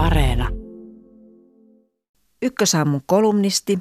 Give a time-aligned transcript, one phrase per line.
[0.00, 0.48] Areena.
[2.42, 3.78] Ykkösaamun kolumnisti,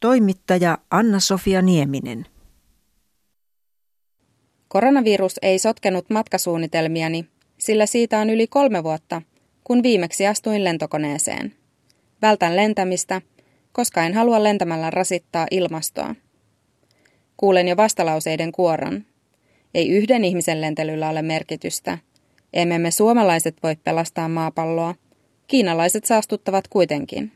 [0.00, 2.26] toimittaja Anna-Sofia Nieminen.
[4.68, 7.26] Koronavirus ei sotkenut matkasuunnitelmiani,
[7.58, 9.22] sillä siitä on yli kolme vuotta,
[9.64, 11.54] kun viimeksi astuin lentokoneeseen.
[12.22, 13.22] Vältän lentämistä,
[13.72, 16.14] koska en halua lentämällä rasittaa ilmastoa.
[17.36, 19.04] Kuulen jo vastalauseiden kuoron.
[19.74, 21.98] Ei yhden ihmisen lentelyllä ole merkitystä.
[22.52, 24.94] Emme me suomalaiset voi pelastaa maapalloa.
[25.50, 27.32] Kiinalaiset saastuttavat kuitenkin.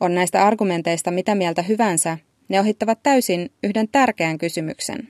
[0.00, 5.08] On näistä argumenteista mitä mieltä hyvänsä, ne ohittavat täysin yhden tärkeän kysymyksen.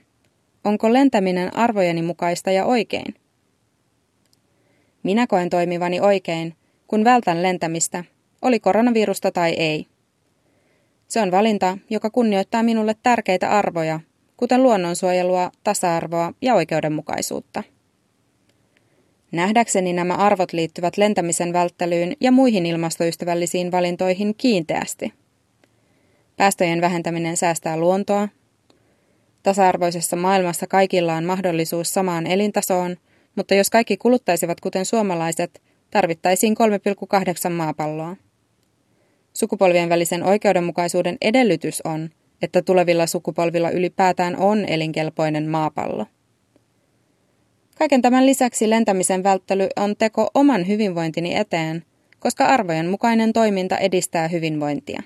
[0.63, 3.15] Onko lentäminen arvojeni mukaista ja oikein?
[5.03, 6.53] Minä koen toimivani oikein,
[6.87, 8.03] kun vältän lentämistä,
[8.41, 9.87] oli koronavirusta tai ei.
[11.07, 13.99] Se on valinta, joka kunnioittaa minulle tärkeitä arvoja,
[14.37, 17.63] kuten luonnonsuojelua, tasa-arvoa ja oikeudenmukaisuutta.
[19.31, 25.13] Nähdäkseni nämä arvot liittyvät lentämisen välttelyyn ja muihin ilmastoystävällisiin valintoihin kiinteästi.
[26.37, 28.27] Päästöjen vähentäminen säästää luontoa.
[29.43, 32.97] Tasa-arvoisessa maailmassa kaikilla on mahdollisuus samaan elintasoon,
[33.35, 36.55] mutta jos kaikki kuluttaisivat kuten suomalaiset, tarvittaisiin
[37.43, 38.15] 3,8 maapalloa.
[39.33, 42.09] Sukupolvien välisen oikeudenmukaisuuden edellytys on,
[42.41, 46.05] että tulevilla sukupolvilla ylipäätään on elinkelpoinen maapallo.
[47.79, 51.85] Kaiken tämän lisäksi lentämisen välttely on teko oman hyvinvointini eteen,
[52.19, 55.03] koska arvojen mukainen toiminta edistää hyvinvointia.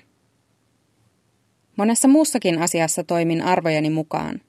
[1.76, 4.40] Monessa muussakin asiassa toimin arvojeni mukaan.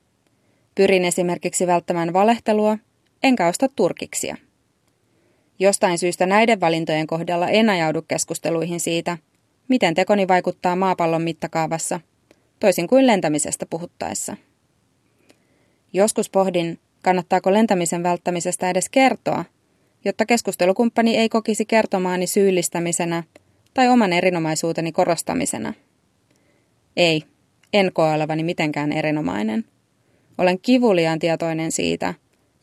[0.76, 2.78] Pyrin esimerkiksi välttämään valehtelua,
[3.24, 4.36] enkä osta turkiksia.
[5.60, 9.18] Jostain syystä näiden valintojen kohdalla en ajaudu keskusteluihin siitä,
[9.68, 12.00] miten tekoni vaikuttaa maapallon mittakaavassa,
[12.60, 14.38] toisin kuin lentämisestä puhuttaessa.
[15.94, 19.46] Joskus pohdin, kannattaako lentämisen välttämisestä edes kertoa,
[20.06, 23.24] jotta keskustelukumppani ei kokisi kertomaani syyllistämisenä
[23.74, 25.74] tai oman erinomaisuuteni korostamisena.
[26.98, 27.24] Ei,
[27.74, 29.66] en koe olevani mitenkään erinomainen.
[30.38, 32.14] Olen kivuliaan tietoinen siitä,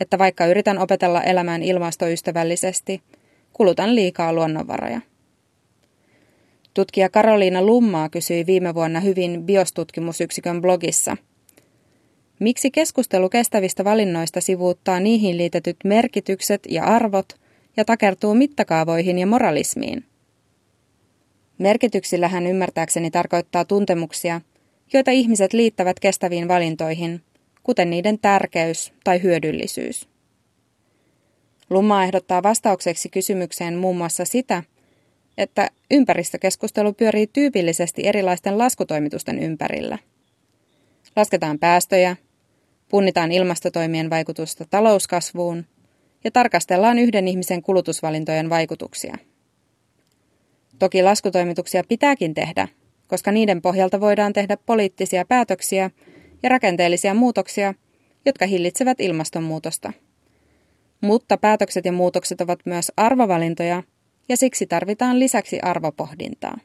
[0.00, 3.02] että vaikka yritän opetella elämään ilmastoystävällisesti,
[3.52, 5.00] kulutan liikaa luonnonvaroja.
[6.74, 11.16] Tutkija Karoliina Lummaa kysyi viime vuonna hyvin biostutkimusyksikön blogissa,
[12.40, 17.40] miksi keskustelu kestävistä valinnoista sivuuttaa niihin liitetyt merkitykset ja arvot
[17.76, 20.04] ja takertuu mittakaavoihin ja moralismiin.
[21.58, 24.40] Merkityksillä hän ymmärtääkseni tarkoittaa tuntemuksia,
[24.92, 27.22] joita ihmiset liittävät kestäviin valintoihin,
[27.62, 30.08] kuten niiden tärkeys tai hyödyllisyys.
[31.70, 34.62] Lumma ehdottaa vastaukseksi kysymykseen muun muassa sitä,
[35.38, 39.98] että ympäristökeskustelu pyörii tyypillisesti erilaisten laskutoimitusten ympärillä.
[41.16, 42.16] Lasketaan päästöjä,
[42.90, 45.66] punnitaan ilmastotoimien vaikutusta talouskasvuun
[46.24, 49.16] ja tarkastellaan yhden ihmisen kulutusvalintojen vaikutuksia.
[50.78, 52.68] Toki laskutoimituksia pitääkin tehdä,
[53.06, 55.90] koska niiden pohjalta voidaan tehdä poliittisia päätöksiä
[56.42, 57.74] ja rakenteellisia muutoksia,
[58.26, 59.92] jotka hillitsevät ilmastonmuutosta.
[61.00, 63.82] Mutta päätökset ja muutokset ovat myös arvovalintoja,
[64.28, 66.58] ja siksi tarvitaan lisäksi arvopohdintaa.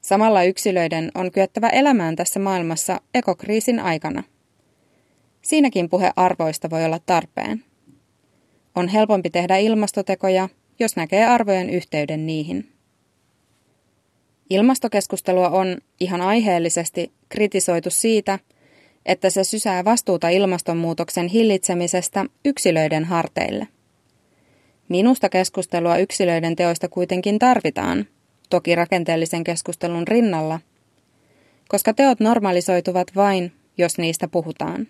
[0.00, 4.22] Samalla yksilöiden on kyettävä elämään tässä maailmassa ekokriisin aikana.
[5.46, 7.64] Siinäkin puhe arvoista voi olla tarpeen.
[8.74, 10.48] On helpompi tehdä ilmastotekoja,
[10.78, 12.72] jos näkee arvojen yhteyden niihin.
[14.50, 18.38] Ilmastokeskustelua on ihan aiheellisesti kritisoitu siitä,
[19.04, 23.68] että se sysää vastuuta ilmastonmuutoksen hillitsemisestä yksilöiden harteille.
[24.88, 28.06] Minusta keskustelua yksilöiden teoista kuitenkin tarvitaan,
[28.50, 30.60] toki rakenteellisen keskustelun rinnalla,
[31.68, 34.86] koska teot normalisoituvat vain, jos niistä puhutaan.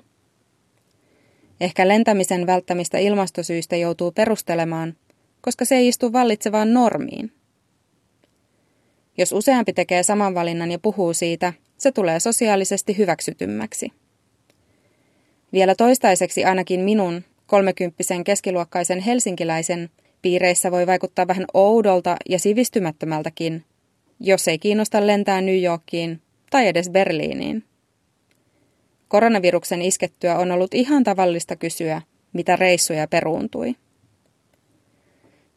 [1.60, 4.96] Ehkä lentämisen välttämistä ilmastosyistä joutuu perustelemaan,
[5.40, 7.32] koska se ei istu vallitsevaan normiin.
[9.18, 13.92] Jos useampi tekee saman valinnan ja puhuu siitä, se tulee sosiaalisesti hyväksytymmäksi.
[15.52, 19.90] Vielä toistaiseksi ainakin minun, kolmekymppisen keskiluokkaisen helsinkiläisen,
[20.22, 23.64] piireissä voi vaikuttaa vähän oudolta ja sivistymättömältäkin,
[24.20, 26.20] jos ei kiinnosta lentää New Yorkiin
[26.50, 27.64] tai edes Berliiniin.
[29.08, 33.74] Koronaviruksen iskettyä on ollut ihan tavallista kysyä, mitä reissuja peruuntui.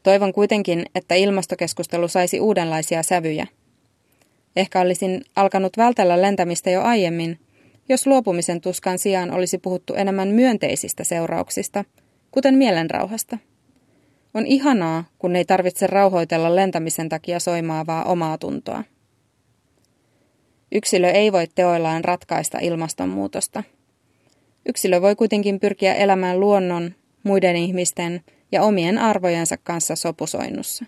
[0.03, 3.47] Toivon kuitenkin, että ilmastokeskustelu saisi uudenlaisia sävyjä.
[4.55, 7.39] Ehkä olisin alkanut vältellä lentämistä jo aiemmin,
[7.89, 11.85] jos luopumisen tuskan sijaan olisi puhuttu enemmän myönteisistä seurauksista,
[12.31, 13.37] kuten mielenrauhasta.
[14.33, 18.83] On ihanaa, kun ei tarvitse rauhoitella lentämisen takia soimaavaa omaa tuntoa.
[20.71, 23.63] Yksilö ei voi teoillaan ratkaista ilmastonmuutosta.
[24.65, 28.21] Yksilö voi kuitenkin pyrkiä elämään luonnon, muiden ihmisten
[28.51, 30.85] ja omien arvojensa kanssa sopusoinnussa.